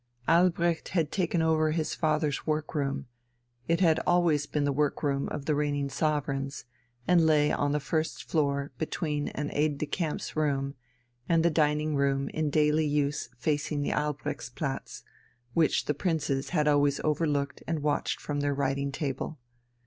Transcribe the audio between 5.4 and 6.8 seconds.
the reigning sovereigns,